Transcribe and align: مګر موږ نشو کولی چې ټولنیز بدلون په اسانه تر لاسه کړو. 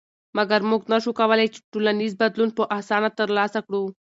مګر 0.37 0.59
موږ 0.69 0.81
نشو 0.91 1.11
کولی 1.19 1.47
چې 1.53 1.59
ټولنیز 1.71 2.13
بدلون 2.21 2.49
په 2.57 2.63
اسانه 2.77 3.09
تر 3.17 3.27
لاسه 3.37 3.59
کړو. 3.67 3.83